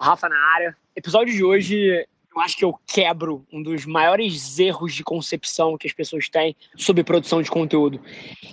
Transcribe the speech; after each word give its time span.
Rafa 0.00 0.28
na 0.28 0.38
área. 0.54 0.76
Episódio 0.94 1.34
de 1.34 1.42
hoje, 1.42 2.06
eu 2.34 2.40
acho 2.40 2.56
que 2.56 2.64
eu 2.64 2.78
quebro 2.86 3.44
um 3.52 3.60
dos 3.60 3.84
maiores 3.84 4.58
erros 4.58 4.94
de 4.94 5.02
concepção 5.02 5.76
que 5.76 5.88
as 5.88 5.92
pessoas 5.92 6.28
têm 6.28 6.54
sobre 6.76 7.02
produção 7.02 7.42
de 7.42 7.50
conteúdo, 7.50 8.00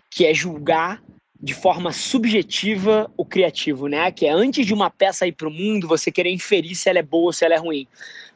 que 0.10 0.26
é 0.26 0.34
julgar 0.34 1.04
de 1.40 1.54
forma 1.54 1.92
subjetiva 1.92 3.12
o 3.16 3.24
criativo, 3.24 3.88
né? 3.88 4.12
Que 4.12 4.26
é 4.26 4.32
antes 4.32 4.66
de 4.66 4.74
uma 4.74 4.90
peça 4.90 5.28
ir 5.28 5.34
para 5.34 5.48
o 5.48 5.52
mundo, 5.52 5.88
você 5.88 6.12
querer 6.12 6.32
inferir 6.32 6.76
se 6.76 6.90
ela 6.90 6.98
é 6.98 7.04
boa 7.04 7.26
ou 7.26 7.34
se 7.34 7.46
ela 7.46 7.54
é 7.54 7.58
ruim. 7.58 7.88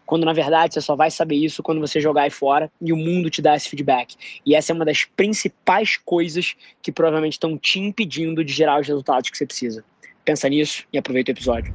Quando 0.05 0.25
na 0.25 0.33
verdade 0.33 0.75
você 0.75 0.81
só 0.81 0.95
vai 0.95 1.09
saber 1.09 1.35
isso 1.35 1.63
quando 1.63 1.81
você 1.81 1.99
jogar 1.99 2.23
aí 2.23 2.29
fora 2.29 2.71
e 2.79 2.93
o 2.93 2.97
mundo 2.97 3.29
te 3.29 3.41
dá 3.41 3.55
esse 3.55 3.69
feedback. 3.69 4.15
E 4.45 4.53
essa 4.53 4.71
é 4.71 4.75
uma 4.75 4.85
das 4.85 5.05
principais 5.05 5.97
coisas 5.97 6.55
que 6.81 6.91
provavelmente 6.91 7.33
estão 7.33 7.57
te 7.57 7.79
impedindo 7.79 8.43
de 8.43 8.53
gerar 8.53 8.79
os 8.79 8.87
resultados 8.87 9.31
que 9.31 9.37
você 9.37 9.45
precisa. 9.45 9.83
Pensa 10.23 10.47
nisso 10.47 10.85
e 10.93 10.97
aproveita 10.97 11.31
o 11.31 11.33
episódio. 11.33 11.73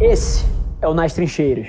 Esse 0.00 0.46
é 0.80 0.88
o 0.88 0.94
Nas 0.94 1.12
Trincheiras. 1.12 1.68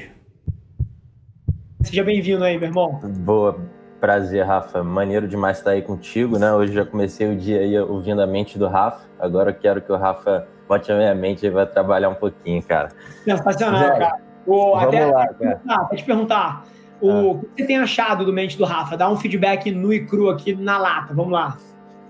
Seja 1.82 2.02
bem-vindo 2.02 2.46
aí, 2.46 2.58
meu 2.58 2.70
irmão. 2.70 2.98
Boa, 3.04 3.60
prazer, 4.00 4.46
Rafa. 4.46 4.82
Maneiro 4.82 5.28
demais 5.28 5.58
estar 5.58 5.72
aí 5.72 5.82
contigo, 5.82 6.40
né? 6.40 6.54
Hoje 6.54 6.72
já 6.72 6.86
comecei 6.86 7.28
o 7.30 7.36
dia 7.36 7.60
aí 7.60 7.78
ouvindo 7.78 8.22
a 8.22 8.26
mente 8.26 8.58
do 8.58 8.70
Rafa. 8.70 9.06
Agora 9.20 9.50
eu 9.50 9.56
quero 9.56 9.82
que 9.82 9.92
o 9.92 9.98
Rafa 9.98 10.48
bote 10.66 10.90
a 10.90 10.96
minha 10.96 11.14
mente 11.14 11.46
e 11.46 11.50
vai 11.50 11.66
trabalhar 11.66 12.08
um 12.08 12.16
pouquinho, 12.16 12.64
cara. 12.64 12.88
Sensacional, 13.26 13.80
Zé, 13.80 14.00
cara. 14.00 14.22
O, 14.48 14.76
vamos 14.76 14.84
até, 14.88 15.06
lá, 15.08 15.28
cara. 15.28 15.62
Vou 15.90 15.98
te 15.98 16.04
perguntar, 16.06 16.66
o, 17.02 17.12
ah. 17.12 17.22
o 17.32 17.40
que 17.40 17.48
você 17.58 17.68
tem 17.68 17.80
achado 17.80 18.24
do 18.24 18.32
mente 18.32 18.58
do 18.58 18.64
Rafa? 18.64 18.96
Dá 18.96 19.10
um 19.10 19.18
feedback 19.18 19.70
nu 19.72 19.92
e 19.92 20.06
cru 20.06 20.30
aqui 20.30 20.56
na 20.56 20.78
lata, 20.78 21.14
vamos 21.14 21.34
lá. 21.34 21.58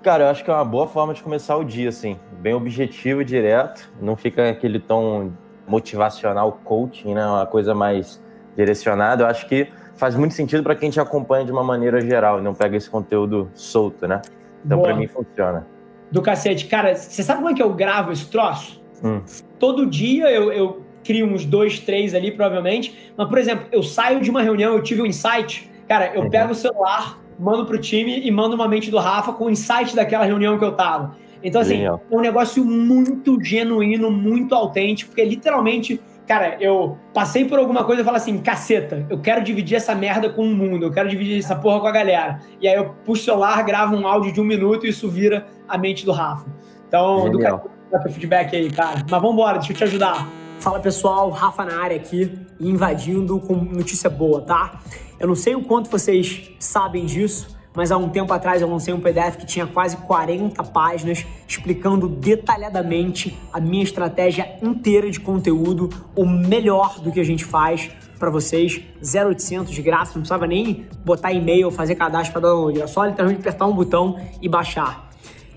Cara, 0.03 0.25
eu 0.25 0.30
acho 0.30 0.44
que 0.44 0.52
é 0.52 0.53
uma 0.53 0.66
boa 0.66 0.85
forma 0.85 1.16
de 1.16 1.23
começar 1.23 1.58
o 1.58 1.63
dia, 1.63 1.89
assim. 1.89 2.19
Bem 2.39 2.53
objetivo 2.53 3.23
e 3.23 3.25
direto. 3.25 3.91
Não 3.99 4.16
fica 4.16 4.47
aquele 4.47 4.80
tom 4.80 5.31
motivacional 5.71 6.59
coaching, 6.66 7.13
né? 7.13 7.25
Uma 7.25 7.45
coisa 7.45 7.73
mais 7.73 8.21
direcionada. 8.57 9.23
Eu 9.23 9.27
acho 9.27 9.48
que 9.48 9.70
faz 9.95 10.16
muito 10.16 10.33
sentido 10.33 10.61
para 10.61 10.75
quem 10.75 10.89
te 10.89 11.00
acompanha 11.00 11.45
de 11.45 11.52
uma 11.52 11.64
maneira 11.64 12.02
geral 12.02 12.39
e 12.39 12.41
não 12.41 12.53
pega 12.53 12.75
esse 12.75 12.89
conteúdo 12.89 13.50
solto, 13.53 14.05
né? 14.05 14.22
Então, 14.66 14.81
para 14.81 14.94
mim, 14.94 15.08
funciona. 15.08 15.66
Do 16.11 16.22
cacete. 16.22 16.67
Cara, 16.67 16.94
você 16.94 17.23
sabe 17.23 17.39
como 17.39 17.49
é 17.49 17.53
que 17.53 17.64
eu 17.64 17.73
gravo 17.73 18.11
esse 18.11 18.30
troço? 18.30 18.83
Hum. 19.03 19.22
Todo 19.58 19.86
dia 19.86 20.30
eu, 20.30 20.52
eu 20.52 20.81
crio 21.03 21.25
uns 21.25 21.45
dois, 21.45 21.80
três 21.80 22.14
ali, 22.14 22.31
provavelmente. 22.31 23.14
Mas, 23.16 23.30
por 23.30 23.38
exemplo, 23.38 23.67
eu 23.72 23.81
saio 23.81 24.19
de 24.19 24.30
uma 24.30 24.42
reunião, 24.42 24.73
eu 24.73 24.83
tive 24.83 25.02
um 25.02 25.05
insight. 25.05 25.72
Cara, 25.88 26.14
eu 26.14 26.23
uhum. 26.23 26.30
pego 26.30 26.52
o 26.52 26.55
celular, 26.55 27.19
mando 27.39 27.66
pro 27.66 27.80
time 27.80 28.19
e 28.19 28.30
mando 28.30 28.55
uma 28.55 28.67
mente 28.67 28.92
do 28.92 28.97
Rafa 28.97 29.31
com 29.31 29.45
o 29.45 29.49
insight 29.49 29.95
daquela 29.95 30.25
reunião 30.25 30.59
que 30.59 30.66
eu 30.66 30.73
tava. 30.73 31.16
Então, 31.44 31.61
assim, 31.61 31.75
Genial. 31.75 32.02
é 32.09 32.16
um 32.16 32.22
negócio 32.22 32.64
muito 32.64 33.42
genuíno, 33.44 34.11
muito 34.11 34.53
autêntico, 34.53 35.11
porque 35.11 35.23
literalmente, 35.25 36.00
cara, 36.28 36.58
eu 36.59 36.98
passei 37.14 37.45
por 37.45 37.58
alguma 37.58 37.83
coisa 37.83 38.02
e 38.02 38.06
falo 38.06 38.17
assim, 38.17 38.38
caceta, 38.38 39.06
eu 39.09 39.20
quero 39.20 39.44
dividir 39.44 39.75
essa 39.75 39.95
merda 39.95 40.30
com 40.30 40.44
o 40.44 40.56
mundo, 40.56 40.86
eu 40.86 40.92
quero 40.92 41.09
dividir 41.09 41.39
essa 41.39 41.56
porra 41.56 41.80
com 41.80 41.88
a 41.88 41.92
galera. 41.92 42.39
E 42.59 42.67
aí 42.67 42.75
eu 42.75 42.94
puxo 43.06 43.22
o 43.22 43.25
celular, 43.25 43.64
gravo 43.64 43.95
um 43.95 44.08
áudio 44.08 44.31
de 44.31 44.39
um 44.42 44.45
minuto 44.45 44.86
e 44.86 44.89
isso 44.89 45.09
vira 45.09 45.48
a 45.67 45.78
mente 45.78 46.06
do 46.06 46.11
Rafa. 46.11 46.45
Então, 46.88 47.23
Genial. 47.23 47.58
do 47.58 47.92
cara, 47.92 48.09
feedback 48.09 48.55
aí, 48.55 48.70
cara. 48.70 49.03
Mas 49.09 49.22
vambora, 49.22 49.58
deixa 49.58 49.73
eu 49.73 49.78
te 49.78 49.83
ajudar. 49.83 50.28
Fala 50.59 50.80
pessoal, 50.80 51.30
Rafa 51.31 51.66
na 51.66 51.81
área 51.81 51.98
aqui, 51.98 52.38
invadindo 52.59 53.39
com 53.39 53.55
notícia 53.55 54.09
boa, 54.09 54.42
tá? 54.42 54.80
Eu 55.20 55.28
não 55.28 55.36
sei 55.36 55.55
o 55.55 55.64
quanto 55.64 55.89
vocês 55.89 56.52
sabem 56.59 57.05
disso, 57.05 57.58
mas 57.73 57.91
há 57.91 57.97
um 57.97 58.09
tempo 58.09 58.33
atrás 58.33 58.61
eu 58.61 58.69
lancei 58.69 58.94
um 58.94 59.00
PDF 59.00 59.38
que 59.38 59.45
tinha 59.45 59.66
quase 59.66 59.97
40 59.97 60.64
páginas 60.66 61.25
explicando 61.47 62.08
detalhadamente 62.08 63.38
a 63.52 63.59
minha 63.59 63.83
estratégia 63.83 64.58
inteira 64.61 65.09
de 65.09 65.19
conteúdo, 65.19 65.89
o 66.16 66.25
melhor 66.25 66.99
do 66.99 67.11
que 67.11 67.19
a 67.19 67.23
gente 67.23 67.45
faz 67.45 67.89
para 68.19 68.30
vocês, 68.30 68.81
0800 69.02 69.73
de 69.73 69.81
graça, 69.81 70.11
não 70.14 70.22
precisava 70.22 70.45
nem 70.45 70.86
botar 71.03 71.31
e-mail, 71.31 71.72
fazer 71.72 71.95
cadastro 71.95 72.33
para 72.33 72.49
download, 72.49 72.77
era 72.77 72.88
só 72.88 73.05
literalmente 73.05 73.42
apertar 73.42 73.66
um 73.66 73.73
botão 73.73 74.20
e 74.42 74.48
baixar. 74.48 75.09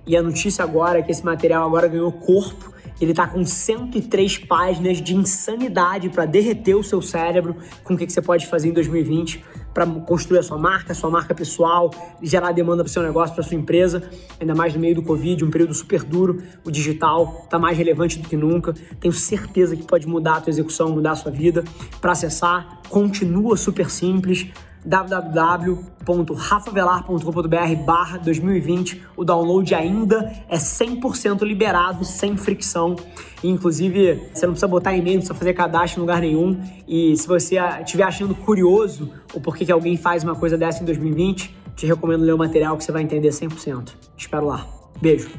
E 0.06 0.16
a 0.16 0.22
notícia 0.22 0.62
agora 0.62 0.98
é 0.98 1.02
que 1.02 1.10
esse 1.10 1.24
material 1.24 1.66
agora 1.66 1.88
ganhou 1.88 2.10
corpo. 2.12 2.72
Ele 3.00 3.12
tá 3.12 3.26
com 3.26 3.44
103 3.44 4.38
páginas 4.38 4.98
de 4.98 5.16
insanidade 5.16 6.08
para 6.08 6.24
derreter 6.24 6.74
o 6.74 6.82
seu 6.82 7.02
cérebro 7.02 7.56
com 7.82 7.94
o 7.94 7.96
que, 7.96 8.06
que 8.06 8.12
você 8.12 8.22
pode 8.22 8.46
fazer 8.46 8.68
em 8.68 8.72
2020 8.72 9.42
para 9.74 9.84
construir 9.86 10.38
a 10.38 10.42
sua 10.42 10.56
marca, 10.56 10.92
a 10.92 10.94
sua 10.94 11.10
marca 11.10 11.34
pessoal, 11.34 11.90
gerar 12.22 12.52
demanda 12.52 12.84
para 12.84 12.88
o 12.88 12.92
seu 12.92 13.02
negócio, 13.02 13.34
para 13.34 13.42
sua 13.42 13.56
empresa, 13.56 14.08
ainda 14.40 14.54
mais 14.54 14.72
no 14.72 14.80
meio 14.80 14.94
do 14.94 15.02
Covid, 15.02 15.44
um 15.44 15.50
período 15.50 15.74
super 15.74 16.04
duro, 16.04 16.40
o 16.64 16.70
digital 16.70 17.42
está 17.44 17.58
mais 17.58 17.76
relevante 17.76 18.18
do 18.20 18.28
que 18.28 18.36
nunca. 18.36 18.72
Tenho 19.00 19.12
certeza 19.12 19.74
que 19.74 19.82
pode 19.82 20.06
mudar 20.06 20.36
a 20.36 20.40
tua 20.40 20.50
execução, 20.50 20.90
mudar 20.90 21.10
a 21.10 21.16
sua 21.16 21.32
vida. 21.32 21.64
Para 22.00 22.12
acessar, 22.12 22.80
continua 22.88 23.56
super 23.56 23.90
simples 23.90 24.46
www.rafavelar.com.br 24.84 27.84
barra 27.84 28.18
2020. 28.18 29.02
O 29.16 29.24
download 29.24 29.74
ainda 29.74 30.32
é 30.48 30.56
100% 30.56 31.42
liberado, 31.42 32.04
sem 32.04 32.36
fricção. 32.36 32.94
Inclusive, 33.42 34.28
você 34.32 34.46
não 34.46 34.52
precisa 34.52 34.68
botar 34.68 34.92
e-mail, 34.92 35.14
não 35.14 35.20
precisa 35.20 35.34
fazer 35.34 35.54
cadastro 35.54 36.00
em 36.00 36.02
lugar 36.02 36.20
nenhum. 36.20 36.60
E 36.86 37.16
se 37.16 37.26
você 37.26 37.56
estiver 37.80 38.04
achando 38.04 38.34
curioso 38.34 39.10
o 39.32 39.40
porquê 39.40 39.64
que 39.64 39.72
alguém 39.72 39.96
faz 39.96 40.22
uma 40.22 40.34
coisa 40.34 40.58
dessa 40.58 40.82
em 40.82 40.86
2020, 40.86 41.56
te 41.74 41.86
recomendo 41.86 42.22
ler 42.22 42.32
o 42.32 42.38
material 42.38 42.76
que 42.76 42.84
você 42.84 42.92
vai 42.92 43.02
entender 43.02 43.30
100%. 43.30 43.94
Espero 44.16 44.46
lá. 44.46 44.64
Beijo. 45.00 45.30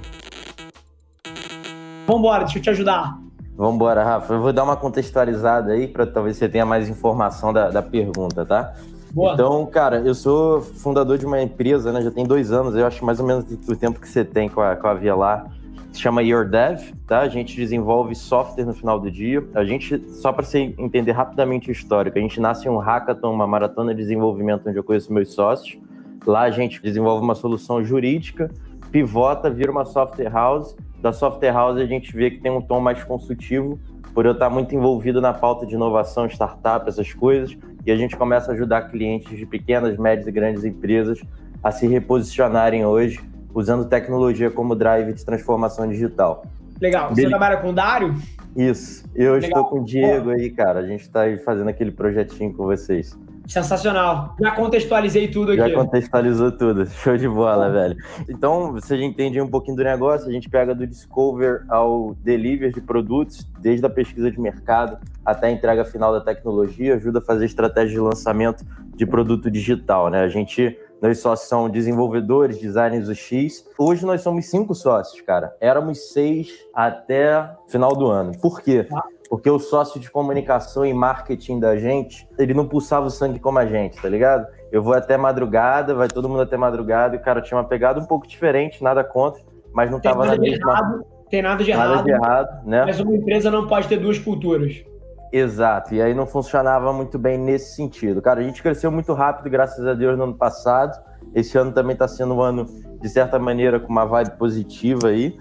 Vambora, 2.08 2.44
deixa 2.44 2.60
eu 2.60 2.62
te 2.62 2.70
ajudar. 2.70 3.26
Vambora, 3.58 4.04
Rafa. 4.04 4.34
Eu 4.34 4.42
vou 4.42 4.52
dar 4.52 4.64
uma 4.64 4.76
contextualizada 4.76 5.72
aí 5.72 5.88
para 5.88 6.06
talvez 6.06 6.38
você 6.38 6.50
tenha 6.50 6.66
mais 6.66 6.90
informação 6.90 7.54
da, 7.54 7.70
da 7.70 7.82
pergunta, 7.82 8.46
tá? 8.46 8.74
Boa. 9.16 9.34
Então, 9.34 9.66
cara, 9.68 10.02
eu 10.02 10.14
sou 10.14 10.60
fundador 10.60 11.18
de 11.18 11.26
uma 11.26 11.42
empresa, 11.42 11.90
né? 11.94 12.02
Já 12.02 12.12
tem 12.12 12.26
dois 12.26 12.52
anos, 12.52 12.76
eu 12.76 12.86
acho 12.86 13.06
mais 13.06 13.18
ou 13.18 13.26
menos 13.26 13.46
o 13.66 13.74
tempo 13.74 13.98
que 13.98 14.10
você 14.10 14.26
tem 14.26 14.50
com 14.50 14.60
a, 14.60 14.76
com 14.76 14.88
a 14.88 14.94
Vielar. 14.94 15.50
Se 15.94 16.02
chama 16.02 16.22
YourDev, 16.22 16.94
tá? 17.08 17.22
A 17.22 17.30
gente 17.30 17.56
desenvolve 17.56 18.14
software 18.14 18.66
no 18.66 18.74
final 18.74 19.00
do 19.00 19.10
dia. 19.10 19.42
A 19.54 19.64
gente, 19.64 19.98
só 20.16 20.34
para 20.34 20.44
você 20.44 20.76
entender 20.78 21.14
rapidamente 21.14 21.70
o 21.70 21.72
histórico, 21.72 22.18
a 22.18 22.22
gente 22.22 22.42
nasce 22.42 22.68
em 22.68 22.70
um 22.70 22.78
hackathon, 22.78 23.32
uma 23.32 23.48
maratona 23.48 23.96
de 23.96 24.02
desenvolvimento 24.02 24.68
onde 24.68 24.78
eu 24.78 24.84
conheço 24.84 25.14
meus 25.14 25.34
sócios. 25.34 25.82
Lá 26.28 26.42
a 26.42 26.52
gente 26.52 26.82
desenvolve 26.82 27.24
uma 27.24 27.36
solução 27.36 27.82
jurídica, 27.86 28.52
pivota, 28.92 29.50
vira 29.50 29.72
uma 29.72 29.86
software 29.86 30.30
house. 30.30 30.76
Da 31.02 31.14
software 31.14 31.54
house 31.54 31.78
a 31.78 31.86
gente 31.86 32.14
vê 32.14 32.32
que 32.32 32.42
tem 32.42 32.52
um 32.52 32.62
tom 32.62 32.82
mais 32.82 33.02
consultivo, 33.02 33.80
por 34.14 34.26
eu 34.26 34.34
estar 34.34 34.50
muito 34.50 34.76
envolvido 34.76 35.22
na 35.22 35.32
pauta 35.32 35.66
de 35.66 35.76
inovação, 35.76 36.26
startup, 36.26 36.90
essas 36.90 37.14
coisas 37.14 37.58
e 37.86 37.92
a 37.92 37.96
gente 37.96 38.16
começa 38.16 38.52
a 38.52 38.54
ajudar 38.54 38.90
clientes 38.90 39.38
de 39.38 39.46
pequenas, 39.46 39.98
médias 39.98 40.28
e 40.28 40.32
grandes 40.32 40.64
empresas 40.64 41.22
a 41.64 41.72
se 41.72 41.88
reposicionarem 41.88 42.86
hoje 42.86 43.20
usando 43.54 43.86
tecnologia 43.86 44.52
como 44.52 44.76
drive 44.76 45.14
de 45.14 45.24
transformação 45.24 45.88
digital. 45.88 46.46
Legal. 46.82 47.16
Você 47.16 47.28
trabalha 47.28 47.58
com 47.58 47.70
o 47.70 47.74
Dário? 47.74 48.16
Isso. 48.56 49.06
Eu 49.16 49.34
Legal. 49.34 49.50
estou 49.50 49.66
com 49.66 49.80
o 49.80 49.86
Diego 49.86 50.30
aí, 50.30 50.50
cara. 50.50 50.80
A 50.80 50.86
gente 50.86 51.02
está 51.02 51.22
fazendo 51.44 51.70
aquele 51.70 51.92
projetinho 51.92 52.54
com 52.54 52.66
vocês. 52.66 53.18
Sensacional. 53.48 54.36
Já 54.40 54.52
contextualizei 54.52 55.28
tudo 55.28 55.52
aqui. 55.52 55.70
Já 55.70 55.74
contextualizou 55.74 56.52
tudo. 56.52 56.86
Show 57.04 57.18
de 57.18 57.28
bola, 57.28 57.70
velho. 57.70 57.96
Então, 58.28 58.72
você 58.72 58.98
já 58.98 59.04
entende 59.04 59.40
um 59.40 59.48
pouquinho 59.48 59.78
do 59.78 59.84
negócio, 59.84 60.28
a 60.28 60.32
gente 60.32 60.50
pega 60.50 60.74
do 60.74 60.86
discover 60.88 61.64
ao 61.70 62.16
delivery 62.24 62.74
de 62.74 62.82
produtos, 62.82 63.46
desde 63.60 63.86
a 63.86 63.90
pesquisa 63.90 64.32
de 64.32 64.40
mercado 64.40 64.98
até 65.26 65.48
a 65.48 65.52
entrega 65.52 65.86
final 65.86 66.12
da 66.12 66.22
tecnologia, 66.22 66.96
ajuda 66.96 67.20
a 67.20 67.22
fazer 67.22 67.46
estratégia 67.46 67.94
de 67.94 68.00
lançamento 68.00 68.66
de 68.96 69.06
produto 69.06 69.50
digital, 69.50 70.10
né? 70.10 70.22
A 70.22 70.30
gente 70.30 70.78
nós 71.02 71.20
sócios 71.20 71.50
são 71.50 71.70
desenvolvedores, 71.70 72.58
designers 72.58 73.08
do 73.08 73.14
X. 73.14 73.66
Hoje 73.78 74.06
nós 74.06 74.22
somos 74.22 74.46
cinco 74.46 74.74
sócios, 74.74 75.22
cara. 75.22 75.56
Éramos 75.60 76.12
seis 76.14 76.50
até 76.74 77.48
final 77.68 77.96
do 77.96 78.08
ano. 78.08 78.32
Por 78.40 78.62
quê? 78.62 78.88
Porque 79.30 79.50
o 79.50 79.60
sócio 79.60 80.00
de 80.00 80.10
comunicação 80.10 80.86
e 80.86 80.94
marketing 80.94 81.60
da 81.60 81.76
gente, 81.76 82.28
ele 82.38 82.54
não 82.54 82.68
pulsava 82.68 83.08
o 83.08 83.10
sangue 83.10 83.40
como 83.40 83.58
a 83.60 83.66
gente, 83.66 84.02
tá 84.02 84.08
ligado? 84.08 84.48
Eu 84.72 84.84
vou 84.84 84.94
até 84.94 85.18
madrugada, 85.18 85.96
vai 85.96 86.08
todo 86.08 86.30
mundo 86.30 86.42
até 86.42 86.58
madrugada, 86.58 87.16
e 87.16 87.20
o 87.20 87.22
cara 87.22 87.42
tinha 87.42 87.58
uma 87.58 87.64
pegada 87.64 88.00
um 88.00 88.06
pouco 88.06 88.28
diferente, 88.28 88.84
nada 88.84 89.04
contra, 89.04 89.42
mas 89.74 89.90
não 89.90 89.98
estava 89.98 90.26
na 90.26 90.38
mesma... 90.38 90.72
Errado, 90.72 91.06
tem 91.30 91.42
nada 91.42 91.64
de 91.64 91.74
nada 91.74 91.94
errado. 91.94 92.06
de 92.06 92.12
errado, 92.12 92.66
né? 92.68 92.86
Mas 92.86 93.00
uma 93.00 93.16
empresa 93.16 93.50
não 93.50 93.68
pode 93.68 93.88
ter 93.88 93.98
duas 93.98 94.20
culturas. 94.20 94.84
Exato, 95.32 95.94
e 95.94 96.02
aí 96.02 96.14
não 96.14 96.26
funcionava 96.26 96.94
muito 96.94 97.20
bem 97.20 97.38
nesse 97.38 97.76
sentido. 97.76 98.22
Cara, 98.22 98.40
a 98.40 98.44
gente 98.44 98.62
cresceu 98.62 98.92
muito 98.92 99.12
rápido, 99.14 99.50
graças 99.50 99.86
a 99.86 99.94
Deus, 99.94 100.18
no 100.18 100.24
ano 100.26 100.36
passado. 100.36 100.98
Esse 101.34 101.58
ano 101.58 101.74
também 101.74 101.94
está 101.94 102.08
sendo 102.08 102.36
um 102.36 102.42
ano, 102.42 102.66
de 103.02 103.10
certa 103.10 103.38
maneira, 103.38 103.80
com 103.80 103.90
uma 103.90 104.06
vibe 104.06 104.38
positiva 104.38 105.10
aí. 105.10 105.38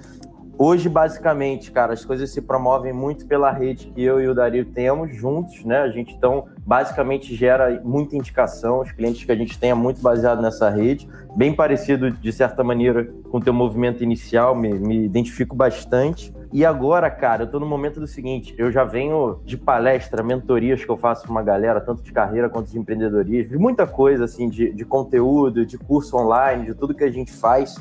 Hoje, 0.57 0.89
basicamente, 0.89 1.73
cara, 1.73 1.93
as 1.93 2.05
coisas 2.05 2.31
se 2.31 2.41
promovem 2.41 2.93
muito 2.93 3.27
pela 3.27 3.51
rede 3.51 3.87
que 3.89 4.03
eu 4.03 4.21
e 4.21 4.29
o 4.29 4.35
Dario 4.35 4.65
temos 4.65 5.13
juntos, 5.15 5.65
né? 5.65 5.79
A 5.79 5.89
gente, 5.89 6.15
então, 6.15 6.47
basicamente 6.65 7.35
gera 7.35 7.81
muita 7.83 8.15
indicação. 8.15 8.81
Os 8.81 8.93
clientes 8.93 9.25
que 9.25 9.33
a 9.33 9.35
gente 9.35 9.59
tem 9.59 9.71
é 9.71 9.75
muito 9.75 10.01
baseado 10.01 10.41
nessa 10.41 10.71
rede. 10.71 11.09
Bem 11.37 11.53
parecido, 11.53 12.09
de 12.09 12.33
certa 12.33 12.63
maneira, 12.63 13.05
com 13.31 13.39
o 13.39 13.41
teu 13.41 13.53
movimento 13.53 14.05
inicial, 14.05 14.55
me, 14.55 14.73
me 14.75 15.05
identifico 15.05 15.57
bastante. 15.57 16.33
E 16.53 16.65
agora, 16.65 17.11
cara, 17.11 17.43
eu 17.43 17.51
tô 17.51 17.59
no 17.59 17.67
momento 17.67 17.99
do 17.99 18.07
seguinte: 18.07 18.55
eu 18.57 18.71
já 18.71 18.85
venho 18.85 19.41
de 19.45 19.57
palestra, 19.57 20.23
mentorias 20.23 20.85
que 20.85 20.91
eu 20.91 20.97
faço 20.97 21.27
com 21.27 21.33
uma 21.33 21.43
galera, 21.43 21.81
tanto 21.81 22.01
de 22.01 22.13
carreira 22.13 22.49
quanto 22.49 22.71
de 22.71 22.79
empreendedorismo, 22.79 23.51
de 23.51 23.59
muita 23.59 23.89
coisa, 23.89 24.25
assim, 24.25 24.49
de, 24.49 24.73
de 24.73 24.85
conteúdo, 24.85 25.67
de 25.67 25.77
curso 25.77 26.17
online, 26.17 26.67
de 26.67 26.75
tudo 26.75 26.95
que 26.95 27.03
a 27.03 27.11
gente 27.11 27.33
faz. 27.33 27.75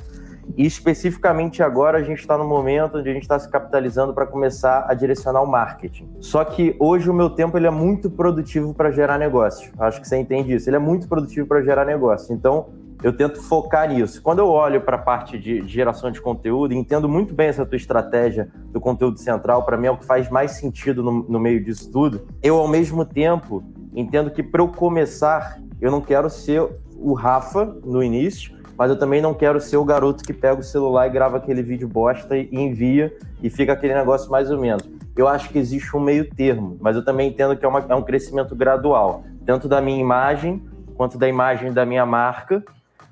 E 0.55 0.65
especificamente 0.65 1.63
agora 1.63 1.97
a 1.97 2.03
gente 2.03 2.19
está 2.19 2.37
no 2.37 2.47
momento 2.47 2.97
onde 2.97 3.09
a 3.09 3.13
gente 3.13 3.23
está 3.23 3.39
se 3.39 3.49
capitalizando 3.49 4.13
para 4.13 4.25
começar 4.25 4.85
a 4.87 4.93
direcionar 4.93 5.41
o 5.41 5.47
marketing. 5.47 6.07
Só 6.19 6.43
que 6.43 6.75
hoje 6.79 7.09
o 7.09 7.13
meu 7.13 7.29
tempo 7.29 7.57
ele 7.57 7.67
é 7.67 7.71
muito 7.71 8.09
produtivo 8.09 8.73
para 8.73 8.91
gerar 8.91 9.17
negócio. 9.17 9.71
Acho 9.79 10.01
que 10.01 10.07
você 10.07 10.17
entende 10.17 10.53
isso. 10.53 10.69
Ele 10.69 10.75
é 10.75 10.79
muito 10.79 11.07
produtivo 11.07 11.47
para 11.47 11.61
gerar 11.61 11.85
negócio. 11.85 12.33
Então 12.33 12.67
eu 13.01 13.11
tento 13.11 13.41
focar 13.41 13.89
nisso. 13.89 14.21
Quando 14.21 14.39
eu 14.39 14.47
olho 14.47 14.79
para 14.81 14.95
a 14.95 14.99
parte 14.99 15.37
de, 15.37 15.67
geração 15.67 16.09
de 16.09 16.21
conteúdo, 16.21 16.73
entendo 16.73 17.09
muito 17.09 17.33
bem 17.33 17.47
essa 17.47 17.65
tua 17.65 17.75
estratégia 17.75 18.49
do 18.71 18.79
conteúdo 18.79 19.19
central. 19.19 19.65
Para 19.65 19.75
mim 19.75 19.87
é 19.87 19.91
o 19.91 19.97
que 19.97 20.05
faz 20.05 20.29
mais 20.29 20.51
sentido 20.51 21.03
no, 21.03 21.23
no 21.23 21.39
meio 21.39 21.63
disso 21.63 21.91
tudo. 21.91 22.27
Eu 22.41 22.57
ao 22.57 22.67
mesmo 22.67 23.03
tempo 23.03 23.63
entendo 23.93 24.31
que 24.31 24.41
para 24.41 24.61
eu 24.61 24.69
começar 24.69 25.59
eu 25.81 25.91
não 25.91 25.99
quero 25.99 26.29
ser 26.29 26.65
o 26.95 27.13
Rafa 27.13 27.65
no 27.83 28.01
início 28.01 28.62
mas 28.77 28.89
eu 28.89 28.97
também 28.97 29.21
não 29.21 29.33
quero 29.33 29.59
ser 29.59 29.77
o 29.77 29.85
garoto 29.85 30.23
que 30.23 30.33
pega 30.33 30.59
o 30.59 30.63
celular 30.63 31.07
e 31.07 31.09
grava 31.09 31.37
aquele 31.37 31.61
vídeo 31.61 31.87
bosta 31.87 32.37
e 32.37 32.49
envia 32.51 33.15
e 33.41 33.49
fica 33.49 33.73
aquele 33.73 33.93
negócio 33.93 34.31
mais 34.31 34.49
ou 34.51 34.59
menos. 34.59 34.83
Eu 35.15 35.27
acho 35.27 35.49
que 35.49 35.59
existe 35.59 35.95
um 35.95 35.99
meio 35.99 36.29
termo, 36.33 36.77
mas 36.81 36.95
eu 36.95 37.05
também 37.05 37.29
entendo 37.29 37.55
que 37.55 37.63
é, 37.63 37.67
uma, 37.67 37.85
é 37.87 37.95
um 37.95 38.01
crescimento 38.01 38.55
gradual, 38.55 39.23
tanto 39.45 39.67
da 39.67 39.79
minha 39.79 39.99
imagem 39.99 40.63
quanto 40.95 41.17
da 41.17 41.27
imagem 41.27 41.71
da 41.71 41.85
minha 41.85 42.05
marca, 42.05 42.63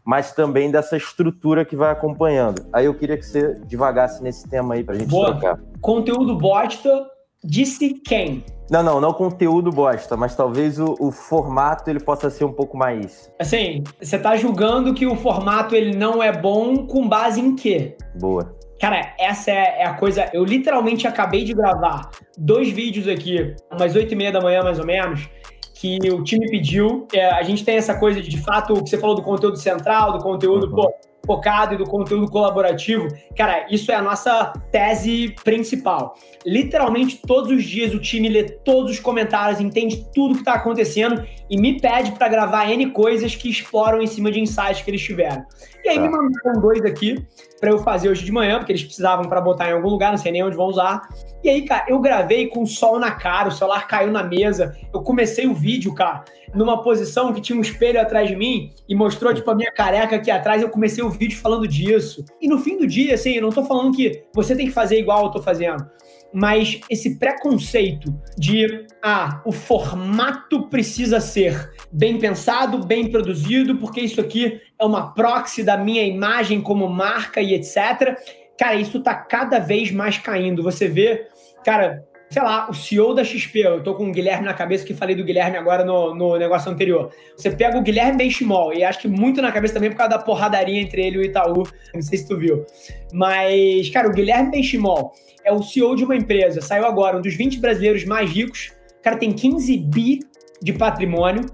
mas 0.03 0.33
também 0.33 0.71
dessa 0.71 0.97
estrutura 0.97 1.63
que 1.63 1.75
vai 1.75 1.91
acompanhando. 1.91 2.65
Aí 2.73 2.85
eu 2.85 2.93
queria 2.93 3.17
que 3.17 3.25
você 3.25 3.55
devagasse 3.65 4.23
nesse 4.23 4.47
tema 4.49 4.73
aí 4.73 4.83
pra 4.83 4.95
gente 4.95 5.09
Boa. 5.09 5.31
trocar. 5.31 5.59
Conteúdo 5.79 6.35
bosta, 6.35 7.07
disse 7.43 7.93
quem? 7.93 8.43
Não, 8.69 8.81
não, 8.81 9.01
não 9.01 9.13
conteúdo 9.13 9.69
bosta, 9.69 10.15
mas 10.15 10.35
talvez 10.35 10.79
o, 10.79 10.95
o, 10.99 11.11
formato 11.11 11.89
ele 11.89 11.99
possa 11.99 12.29
ser 12.29 12.45
um 12.45 12.53
pouco 12.53 12.77
mais. 12.77 13.29
Assim, 13.37 13.83
você 14.01 14.17
tá 14.17 14.37
julgando 14.37 14.93
que 14.93 15.05
o 15.05 15.15
formato 15.15 15.75
ele 15.75 15.95
não 15.95 16.23
é 16.23 16.31
bom 16.31 16.87
com 16.87 17.07
base 17.07 17.41
em 17.41 17.53
quê? 17.53 17.97
Boa. 18.17 18.55
Cara, 18.79 19.13
essa 19.19 19.51
é, 19.51 19.81
é 19.81 19.85
a 19.85 19.93
coisa. 19.93 20.29
Eu 20.33 20.45
literalmente 20.45 21.05
acabei 21.05 21.43
de 21.43 21.53
gravar 21.53 22.09
dois 22.37 22.69
vídeos 22.69 23.07
aqui, 23.07 23.55
umas 23.71 23.93
oito 23.95 24.13
e 24.13 24.15
meia 24.15 24.31
da 24.31 24.39
manhã, 24.39 24.63
mais 24.63 24.79
ou 24.79 24.85
menos, 24.85 25.29
que 25.75 25.99
o 26.09 26.23
time 26.23 26.49
pediu. 26.49 27.07
É, 27.13 27.29
a 27.29 27.43
gente 27.43 27.65
tem 27.65 27.75
essa 27.75 27.99
coisa 27.99 28.21
de, 28.21 28.29
de 28.29 28.41
fato, 28.41 28.73
o 28.73 28.83
que 28.83 28.89
você 28.89 28.97
falou 28.97 29.15
do 29.15 29.21
conteúdo 29.21 29.57
central, 29.57 30.13
do 30.13 30.23
conteúdo, 30.23 30.67
uhum. 30.67 30.75
pô, 30.75 30.93
focado 31.31 31.75
e 31.75 31.77
do 31.77 31.85
conteúdo 31.85 32.29
colaborativo, 32.29 33.07
cara, 33.37 33.65
isso 33.71 33.89
é 33.89 33.95
a 33.95 34.01
nossa 34.01 34.51
tese 34.69 35.33
principal. 35.43 36.15
Literalmente 36.45 37.21
todos 37.25 37.49
os 37.49 37.63
dias 37.63 37.93
o 37.93 37.99
time 37.99 38.27
lê 38.27 38.43
todos 38.43 38.91
os 38.91 38.99
comentários, 38.99 39.61
entende 39.61 40.05
tudo 40.13 40.33
que 40.33 40.41
está 40.41 40.55
acontecendo 40.55 41.25
e 41.49 41.57
me 41.57 41.79
pede 41.79 42.11
para 42.11 42.27
gravar 42.27 42.69
N 42.69 42.91
coisas 42.91 43.33
que 43.33 43.49
exploram 43.49 44.01
em 44.01 44.07
cima 44.07 44.29
de 44.29 44.41
insights 44.41 44.81
que 44.81 44.91
eles 44.91 45.01
tiveram. 45.01 45.45
E 45.85 45.89
aí 45.89 45.95
tá. 45.95 46.01
me 46.01 46.09
mandaram 46.09 46.61
dois 46.61 46.83
aqui 46.83 47.25
para 47.59 47.71
eu 47.71 47.79
fazer 47.79 48.09
hoje 48.09 48.25
de 48.25 48.31
manhã, 48.31 48.57
porque 48.57 48.73
eles 48.73 48.83
precisavam 48.83 49.29
para 49.29 49.39
botar 49.39 49.69
em 49.69 49.73
algum 49.73 49.89
lugar, 49.89 50.11
não 50.11 50.17
sei 50.17 50.31
nem 50.31 50.43
onde 50.43 50.57
vão 50.57 50.67
usar. 50.67 51.07
E 51.43 51.49
aí, 51.49 51.63
cara, 51.63 51.85
eu 51.87 51.99
gravei 51.99 52.47
com 52.47 52.63
o 52.63 52.67
sol 52.67 52.99
na 52.99 53.11
cara, 53.11 53.49
o 53.49 53.51
celular 53.51 53.87
caiu 53.87 54.11
na 54.11 54.23
mesa. 54.23 54.75
Eu 54.93 55.01
comecei 55.01 55.47
o 55.47 55.53
vídeo, 55.53 55.93
cara, 55.93 56.23
numa 56.53 56.81
posição 56.83 57.33
que 57.33 57.41
tinha 57.41 57.57
um 57.57 57.61
espelho 57.61 57.99
atrás 57.99 58.29
de 58.29 58.35
mim 58.35 58.71
e 58.87 58.95
mostrou, 58.95 59.33
tipo, 59.33 59.49
a 59.49 59.55
minha 59.55 59.71
careca 59.71 60.15
aqui 60.15 60.29
atrás. 60.29 60.61
Eu 60.61 60.69
comecei 60.69 61.03
o 61.03 61.09
vídeo 61.09 61.37
falando 61.39 61.67
disso. 61.67 62.23
E 62.39 62.47
no 62.47 62.59
fim 62.59 62.77
do 62.77 62.85
dia, 62.85 63.15
assim, 63.15 63.31
eu 63.31 63.41
não 63.41 63.49
tô 63.49 63.63
falando 63.63 63.95
que 63.95 64.23
você 64.33 64.55
tem 64.55 64.67
que 64.67 64.71
fazer 64.71 64.99
igual 64.99 65.25
eu 65.25 65.31
tô 65.31 65.41
fazendo 65.41 65.85
mas 66.33 66.79
esse 66.89 67.17
preconceito 67.17 68.13
de 68.37 68.85
ah, 69.03 69.41
o 69.45 69.51
formato 69.51 70.67
precisa 70.69 71.19
ser 71.19 71.71
bem 71.91 72.17
pensado, 72.17 72.85
bem 72.85 73.11
produzido, 73.11 73.77
porque 73.77 74.01
isso 74.01 74.21
aqui 74.21 74.61
é 74.79 74.85
uma 74.85 75.13
proxy 75.13 75.63
da 75.63 75.77
minha 75.77 76.03
imagem 76.03 76.61
como 76.61 76.87
marca 76.87 77.41
e 77.41 77.53
etc. 77.53 78.17
Cara, 78.57 78.75
isso 78.75 79.01
tá 79.01 79.15
cada 79.15 79.59
vez 79.59 79.91
mais 79.91 80.17
caindo. 80.17 80.63
Você 80.63 80.87
vê, 80.87 81.27
cara, 81.63 82.05
sei 82.31 82.41
lá, 82.41 82.69
o 82.69 82.73
CEO 82.73 83.13
da 83.13 83.23
XP, 83.23 83.59
eu 83.59 83.83
tô 83.83 83.93
com 83.93 84.07
o 84.07 84.11
Guilherme 84.11 84.45
na 84.45 84.53
cabeça, 84.53 84.85
que 84.85 84.93
falei 84.93 85.15
do 85.15 85.23
Guilherme 85.23 85.57
agora 85.57 85.83
no, 85.83 86.15
no 86.15 86.37
negócio 86.37 86.71
anterior. 86.71 87.11
Você 87.35 87.51
pega 87.51 87.77
o 87.77 87.81
Guilherme 87.81 88.17
Benchimol, 88.17 88.73
e 88.73 88.83
acho 88.83 88.99
que 88.99 89.07
muito 89.07 89.41
na 89.41 89.51
cabeça 89.51 89.73
também 89.73 89.89
por 89.89 89.97
causa 89.97 90.17
da 90.17 90.19
porradaria 90.23 90.79
entre 90.79 91.05
ele 91.05 91.17
e 91.17 91.19
o 91.19 91.23
Itaú, 91.23 91.63
não 91.93 92.01
sei 92.01 92.17
se 92.17 92.27
tu 92.27 92.37
viu. 92.37 92.65
Mas, 93.11 93.89
cara, 93.89 94.07
o 94.07 94.13
Guilherme 94.13 94.51
Benchimol 94.51 95.11
é 95.43 95.51
o 95.51 95.61
CEO 95.61 95.95
de 95.95 96.05
uma 96.05 96.15
empresa, 96.15 96.61
saiu 96.61 96.85
agora, 96.85 97.17
um 97.17 97.21
dos 97.21 97.35
20 97.35 97.59
brasileiros 97.59 98.05
mais 98.05 98.31
ricos, 98.31 98.71
o 98.97 99.03
cara 99.03 99.17
tem 99.17 99.33
15 99.33 99.77
bi 99.77 100.19
de 100.61 100.71
patrimônio. 100.71 101.45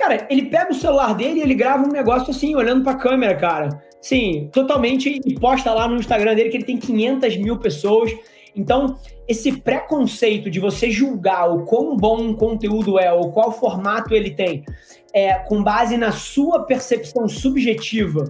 Cara, 0.00 0.26
ele 0.30 0.46
pega 0.46 0.72
o 0.72 0.74
celular 0.74 1.14
dele 1.14 1.40
e 1.40 1.42
ele 1.42 1.54
grava 1.54 1.84
um 1.86 1.92
negócio 1.92 2.30
assim, 2.30 2.56
olhando 2.56 2.82
pra 2.82 2.94
câmera, 2.94 3.34
cara. 3.36 3.68
Sim, 4.00 4.48
totalmente, 4.50 5.20
e 5.22 5.38
posta 5.38 5.74
lá 5.74 5.86
no 5.86 5.96
Instagram 5.96 6.34
dele 6.34 6.48
que 6.48 6.56
ele 6.56 6.64
tem 6.64 6.78
500 6.78 7.36
mil 7.36 7.58
pessoas. 7.58 8.10
Então, 8.56 8.98
esse 9.28 9.60
preconceito 9.60 10.48
de 10.48 10.58
você 10.58 10.90
julgar 10.90 11.50
o 11.50 11.66
quão 11.66 11.98
bom 11.98 12.18
um 12.18 12.34
conteúdo 12.34 12.98
é 12.98 13.12
ou 13.12 13.30
qual 13.30 13.52
formato 13.52 14.14
ele 14.14 14.30
tem, 14.30 14.64
é, 15.12 15.34
com 15.34 15.62
base 15.62 15.98
na 15.98 16.12
sua 16.12 16.64
percepção 16.64 17.28
subjetiva 17.28 18.24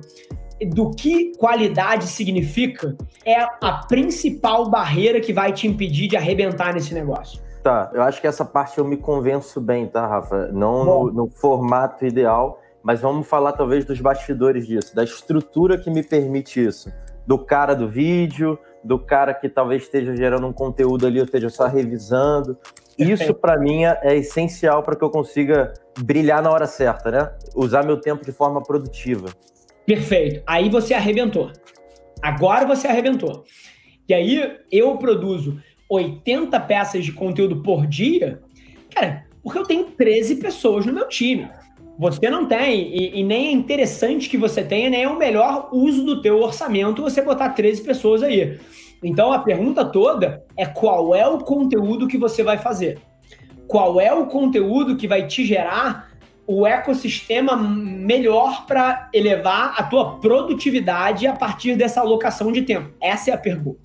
do 0.75 0.91
que 0.91 1.37
qualidade 1.37 2.09
significa, 2.09 2.97
é 3.25 3.37
a 3.41 3.85
principal 3.87 4.69
barreira 4.69 5.21
que 5.21 5.33
vai 5.33 5.53
te 5.53 5.69
impedir 5.69 6.09
de 6.09 6.17
arrebentar 6.17 6.75
nesse 6.75 6.93
negócio. 6.93 7.41
Tá, 7.63 7.91
eu 7.93 8.03
acho 8.03 8.21
que 8.21 8.27
essa 8.27 8.45
parte 8.45 8.79
eu 8.79 8.85
me 8.85 8.97
convenço 8.97 9.61
bem, 9.61 9.87
tá, 9.87 10.07
Rafa? 10.07 10.49
Não 10.53 10.85
no, 10.85 11.13
no 11.13 11.29
formato 11.29 12.07
ideal, 12.07 12.61
mas 12.83 13.01
vamos 13.01 13.27
falar 13.29 13.53
talvez 13.53 13.85
dos 13.85 14.01
bastidores 14.01 14.67
disso, 14.67 14.95
da 14.97 15.05
estrutura 15.05 15.77
que 15.77 15.91
me 15.91 16.03
permite 16.03 16.65
isso. 16.65 16.91
Do 17.27 17.39
cara 17.39 17.75
do 17.75 17.87
vídeo, 17.87 18.59
do 18.83 18.99
cara 18.99 19.35
que 19.35 19.49
talvez 19.49 19.83
esteja 19.83 20.17
gerando 20.17 20.47
um 20.47 20.53
conteúdo 20.53 21.07
ali, 21.07 21.19
ou 21.19 21.25
esteja 21.27 21.51
só 21.51 21.67
revisando. 21.67 22.57
Isso, 22.99 23.35
para 23.35 23.59
mim, 23.59 23.85
é 23.85 24.17
essencial 24.17 24.83
para 24.83 24.97
que 24.97 25.05
eu 25.05 25.11
consiga 25.11 25.75
brilhar 25.99 26.43
na 26.43 26.51
hora 26.51 26.67
certa, 26.67 27.11
né? 27.11 27.33
Usar 27.55 27.85
meu 27.85 28.01
tempo 28.01 28.25
de 28.25 28.33
forma 28.33 28.63
produtiva. 28.63 29.29
Perfeito. 29.87 30.43
Aí 30.47 30.69
você 30.69 30.95
arrebentou. 30.95 31.51
Agora 32.23 32.67
você 32.67 32.87
arrebentou. 32.87 33.45
E 34.09 34.15
aí 34.15 34.59
eu 34.71 34.97
produzo 34.99 35.63
80 35.91 36.59
peças 36.61 37.05
de 37.05 37.13
conteúdo 37.13 37.63
por 37.63 37.85
dia, 37.87 38.41
cara, 38.95 39.27
porque 39.43 39.59
eu 39.59 39.65
tenho 39.65 39.85
13 39.87 40.37
pessoas 40.37 40.87
no 40.87 40.93
meu 40.93 41.09
time. 41.09 41.49
Você 41.99 42.31
não 42.31 42.47
tem, 42.47 42.97
e, 42.97 43.21
e, 43.21 43.23
nem 43.23 43.49
é 43.49 43.53
interessante 43.53 44.31
que 44.31 44.39
você 44.39 44.63
tenha, 44.63 44.89
nem 44.89 45.03
é 45.03 45.09
o 45.09 45.19
melhor 45.19 45.69
uso 45.71 46.03
do 46.03 46.23
teu 46.23 46.41
orçamento 46.41 47.03
você 47.03 47.21
botar 47.21 47.51
13 47.51 47.83
pessoas 47.83 48.23
aí. 48.23 48.59
Então 49.03 49.33
a 49.33 49.41
pergunta 49.41 49.85
toda 49.85 50.45
é 50.57 50.65
qual 50.65 51.15
é 51.15 51.27
o 51.27 51.39
conteúdo 51.39 52.07
que 52.07 52.17
você 52.17 52.43
vai 52.43 52.57
fazer? 52.57 52.99
Qual 53.67 54.01
é 54.01 54.13
o 54.13 54.27
conteúdo 54.27 54.97
que 54.97 55.07
vai 55.07 55.27
te 55.27 55.45
gerar 55.45 56.11
o 56.47 56.67
ecossistema 56.67 57.57
melhor 57.57 58.67
para 58.67 59.09
elevar 59.13 59.75
a 59.77 59.83
tua 59.83 60.19
produtividade 60.19 61.27
a 61.27 61.35
partir 61.35 61.77
dessa 61.77 62.01
alocação 62.01 62.51
de 62.51 62.63
tempo? 62.63 62.91
Essa 63.01 63.31
é 63.31 63.35
a 63.35 63.39
pergunta. 63.39 63.81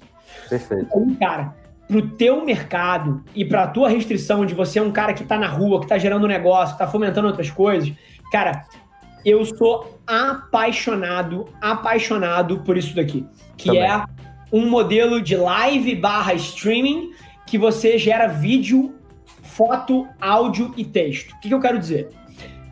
Perfeito. 0.50 0.86
Então, 0.86 1.16
cara, 1.16 1.54
para 1.88 1.98
o 1.98 2.10
teu 2.10 2.44
mercado 2.44 3.24
e 3.36 3.46
para 3.46 3.64
a 3.64 3.68
tua 3.68 3.90
restrição 3.90 4.46
de 4.46 4.54
você 4.54 4.80
é 4.80 4.82
um 4.82 4.92
cara 4.92 5.14
que 5.14 5.24
está 5.24 5.38
na 5.38 5.48
rua, 5.48 5.80
que 5.80 5.86
está 5.86 5.98
gerando 5.98 6.26
um 6.26 6.28
negócio, 6.28 6.74
está 6.74 6.88
fomentando 6.88 7.28
outras 7.28 7.52
coisas, 7.52 7.92
cara, 8.32 8.66
eu 9.24 9.44
sou 9.46 10.00
apaixonado, 10.06 11.48
apaixonado 11.62 12.60
por 12.60 12.78
isso 12.78 12.96
daqui, 12.96 13.26
que 13.58 13.68
Também. 13.68 13.84
é 13.84 14.06
um 14.52 14.70
modelo 14.70 15.22
de 15.22 15.36
live 15.36 15.96
barra 15.96 16.34
streaming 16.34 17.12
que 17.46 17.58
você 17.58 17.98
gera 17.98 18.28
vídeo, 18.28 18.96
foto, 19.42 20.08
áudio 20.20 20.74
e 20.78 20.84
texto. 20.84 21.32
O 21.32 21.40
que, 21.40 21.48
que 21.48 21.54
eu 21.54 21.60
quero 21.60 21.80
dizer? 21.80 22.10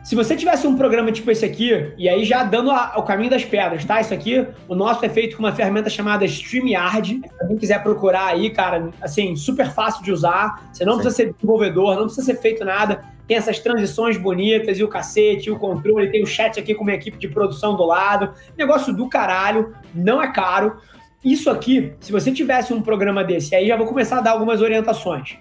Se 0.04 0.14
você 0.14 0.36
tivesse 0.36 0.66
um 0.66 0.76
programa 0.76 1.10
tipo 1.10 1.30
esse 1.30 1.46
aqui, 1.46 1.94
e 1.96 2.10
aí 2.10 2.26
já 2.26 2.44
dando 2.44 2.70
a, 2.70 2.92
o 2.98 3.02
caminho 3.02 3.30
das 3.30 3.42
pedras, 3.42 3.86
tá? 3.86 4.02
Isso 4.02 4.12
aqui, 4.12 4.46
o 4.68 4.74
nosso 4.74 5.02
é 5.02 5.08
feito 5.08 5.34
com 5.34 5.42
uma 5.42 5.52
ferramenta 5.52 5.88
chamada 5.88 6.26
StreamYard. 6.26 7.22
Se 7.26 7.40
alguém 7.40 7.56
quiser 7.56 7.82
procurar 7.82 8.26
aí, 8.26 8.50
cara, 8.50 8.90
assim, 9.00 9.34
super 9.34 9.70
fácil 9.70 10.04
de 10.04 10.12
usar. 10.12 10.68
Você 10.70 10.84
não 10.84 10.96
Sim. 10.96 10.98
precisa 10.98 11.16
ser 11.16 11.32
desenvolvedor, 11.32 11.96
não 11.96 12.04
precisa 12.04 12.26
ser 12.26 12.38
feito 12.38 12.62
nada. 12.66 13.02
Tem 13.26 13.38
essas 13.38 13.58
transições 13.60 14.18
bonitas 14.18 14.78
e 14.78 14.84
o 14.84 14.88
cacete, 14.88 15.48
e 15.48 15.50
o 15.50 15.58
controle, 15.58 16.10
tem 16.10 16.22
o 16.22 16.26
chat 16.26 16.60
aqui 16.60 16.74
com 16.74 16.82
uma 16.82 16.92
equipe 16.92 17.16
de 17.16 17.26
produção 17.26 17.74
do 17.74 17.86
lado. 17.86 18.34
Negócio 18.58 18.92
do 18.92 19.08
caralho, 19.08 19.74
não 19.94 20.22
é 20.22 20.30
caro. 20.30 20.76
Isso 21.24 21.48
aqui, 21.48 21.94
se 22.00 22.12
você 22.12 22.30
tivesse 22.30 22.74
um 22.74 22.82
programa 22.82 23.24
desse, 23.24 23.54
aí 23.54 23.68
já 23.68 23.76
vou 23.78 23.86
começar 23.86 24.18
a 24.18 24.20
dar 24.20 24.32
algumas 24.32 24.60
orientações. 24.60 25.38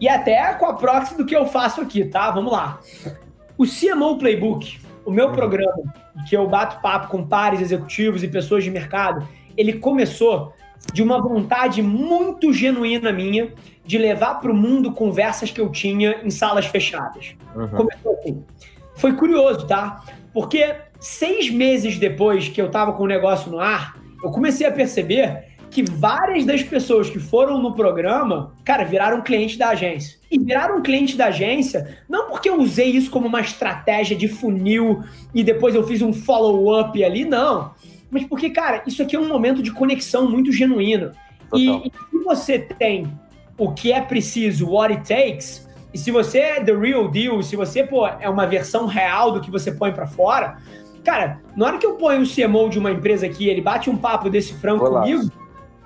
E 0.00 0.08
até 0.08 0.54
com 0.54 0.66
a 0.66 0.74
proxy 0.74 1.16
do 1.16 1.26
que 1.26 1.34
eu 1.34 1.46
faço 1.46 1.80
aqui, 1.80 2.04
tá? 2.04 2.30
Vamos 2.30 2.52
lá. 2.52 2.78
O 3.56 3.64
CMO 3.64 4.18
Playbook, 4.18 4.78
o 5.04 5.10
meu 5.10 5.28
uhum. 5.28 5.32
programa, 5.32 5.94
que 6.28 6.36
eu 6.36 6.46
bato 6.48 6.80
papo 6.80 7.08
com 7.08 7.26
pares 7.26 7.60
executivos 7.60 8.22
e 8.22 8.28
pessoas 8.28 8.64
de 8.64 8.70
mercado, 8.70 9.26
ele 9.56 9.74
começou 9.74 10.52
de 10.92 11.02
uma 11.02 11.20
vontade 11.20 11.82
muito 11.82 12.52
genuína 12.52 13.12
minha 13.12 13.52
de 13.84 13.98
levar 13.98 14.40
para 14.40 14.50
o 14.50 14.54
mundo 14.54 14.92
conversas 14.92 15.50
que 15.50 15.60
eu 15.60 15.70
tinha 15.70 16.20
em 16.22 16.30
salas 16.30 16.66
fechadas. 16.66 17.34
Uhum. 17.54 17.68
Começou 17.68 18.18
assim. 18.18 18.42
Foi 18.94 19.12
curioso, 19.14 19.66
tá? 19.66 20.04
Porque 20.32 20.74
seis 20.98 21.50
meses 21.50 21.98
depois 21.98 22.48
que 22.48 22.60
eu 22.60 22.66
estava 22.66 22.92
com 22.92 23.04
o 23.04 23.06
negócio 23.06 23.50
no 23.50 23.60
ar, 23.60 23.96
eu 24.22 24.30
comecei 24.30 24.66
a 24.66 24.72
perceber 24.72 25.53
que 25.74 25.82
várias 25.82 26.44
das 26.44 26.62
pessoas 26.62 27.10
que 27.10 27.18
foram 27.18 27.60
no 27.60 27.74
programa, 27.74 28.52
cara, 28.64 28.84
viraram 28.84 29.20
cliente 29.22 29.58
da 29.58 29.70
agência. 29.70 30.20
E 30.30 30.38
viraram 30.38 30.80
cliente 30.80 31.16
da 31.16 31.26
agência 31.26 31.98
não 32.08 32.28
porque 32.28 32.48
eu 32.48 32.60
usei 32.60 32.90
isso 32.90 33.10
como 33.10 33.26
uma 33.26 33.40
estratégia 33.40 34.16
de 34.16 34.28
funil 34.28 35.02
e 35.34 35.42
depois 35.42 35.74
eu 35.74 35.84
fiz 35.84 36.00
um 36.00 36.12
follow-up 36.12 37.02
ali, 37.02 37.24
não. 37.24 37.72
Mas 38.08 38.22
porque, 38.22 38.50
cara, 38.50 38.84
isso 38.86 39.02
aqui 39.02 39.16
é 39.16 39.18
um 39.18 39.26
momento 39.26 39.60
de 39.60 39.72
conexão 39.72 40.30
muito 40.30 40.52
genuíno. 40.52 41.10
E, 41.52 41.68
e 41.68 41.90
se 41.90 42.24
você 42.24 42.56
tem 42.60 43.12
o 43.58 43.72
que 43.72 43.90
é 43.90 44.00
preciso, 44.00 44.70
what 44.70 44.94
it 44.94 45.08
takes, 45.08 45.68
e 45.92 45.98
se 45.98 46.12
você 46.12 46.38
é 46.38 46.60
the 46.62 46.72
real 46.72 47.08
deal, 47.08 47.42
se 47.42 47.56
você 47.56 47.82
pô, 47.82 48.06
é 48.06 48.28
uma 48.28 48.46
versão 48.46 48.86
real 48.86 49.32
do 49.32 49.40
que 49.40 49.50
você 49.50 49.72
põe 49.72 49.90
para 49.90 50.06
fora, 50.06 50.56
cara, 51.02 51.40
na 51.56 51.66
hora 51.66 51.78
que 51.78 51.86
eu 51.86 51.94
ponho 51.94 52.22
o 52.22 52.28
CMO 52.28 52.70
de 52.70 52.78
uma 52.78 52.92
empresa 52.92 53.26
aqui, 53.26 53.48
ele 53.48 53.60
bate 53.60 53.90
um 53.90 53.96
papo 53.96 54.30
desse 54.30 54.54
franco 54.54 54.84
Olá. 54.84 55.00
comigo, 55.00 55.28